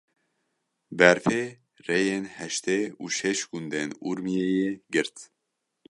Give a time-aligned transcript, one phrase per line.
[0.97, 1.43] Berfê,
[1.87, 5.15] rêyên heştê û şeş gundên Urmiyeyê girt.